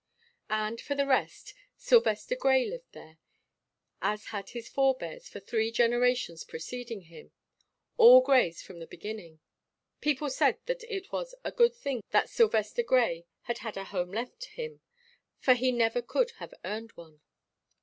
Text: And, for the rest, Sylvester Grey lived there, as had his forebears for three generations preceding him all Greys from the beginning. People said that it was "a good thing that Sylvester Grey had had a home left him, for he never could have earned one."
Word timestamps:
And, 0.49 0.81
for 0.81 0.95
the 0.95 1.05
rest, 1.05 1.53
Sylvester 1.77 2.35
Grey 2.35 2.65
lived 2.65 2.91
there, 2.93 3.19
as 4.01 4.25
had 4.33 4.49
his 4.49 4.67
forebears 4.67 5.29
for 5.29 5.39
three 5.39 5.69
generations 5.69 6.43
preceding 6.43 7.01
him 7.01 7.29
all 7.97 8.21
Greys 8.21 8.63
from 8.63 8.79
the 8.79 8.87
beginning. 8.87 9.41
People 9.99 10.31
said 10.31 10.57
that 10.65 10.83
it 10.85 11.11
was 11.11 11.35
"a 11.43 11.51
good 11.51 11.75
thing 11.75 12.01
that 12.09 12.29
Sylvester 12.31 12.81
Grey 12.81 13.27
had 13.43 13.59
had 13.59 13.77
a 13.77 13.83
home 13.83 14.09
left 14.11 14.45
him, 14.45 14.81
for 15.37 15.53
he 15.53 15.71
never 15.71 16.01
could 16.01 16.31
have 16.41 16.55
earned 16.65 16.93
one." 16.93 17.21